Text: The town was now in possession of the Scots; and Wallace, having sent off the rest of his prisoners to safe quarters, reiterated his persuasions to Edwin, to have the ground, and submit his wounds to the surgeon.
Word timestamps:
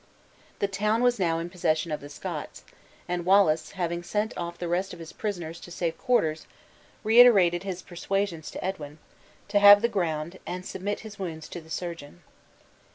The 0.57 0.67
town 0.67 1.03
was 1.03 1.19
now 1.19 1.37
in 1.37 1.51
possession 1.51 1.91
of 1.91 2.01
the 2.01 2.09
Scots; 2.09 2.63
and 3.07 3.23
Wallace, 3.23 3.73
having 3.73 4.01
sent 4.01 4.35
off 4.35 4.57
the 4.57 4.67
rest 4.67 4.93
of 4.93 4.99
his 4.99 5.13
prisoners 5.13 5.59
to 5.59 5.69
safe 5.69 5.95
quarters, 5.95 6.47
reiterated 7.03 7.61
his 7.61 7.83
persuasions 7.83 8.49
to 8.49 8.65
Edwin, 8.65 8.97
to 9.49 9.59
have 9.59 9.83
the 9.83 9.87
ground, 9.87 10.39
and 10.47 10.65
submit 10.65 11.01
his 11.01 11.19
wounds 11.19 11.47
to 11.49 11.61
the 11.61 11.69
surgeon. 11.69 12.23